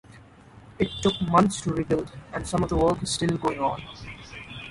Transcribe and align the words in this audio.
It 0.79 0.89
took 1.03 1.21
months 1.21 1.61
to 1.61 1.73
rebuild, 1.73 2.11
and 2.33 2.47
some 2.47 2.63
of 2.63 2.69
the 2.69 2.75
work 2.75 3.03
is 3.03 3.11
still 3.11 3.37
going 3.37 3.59
on. 3.59 3.83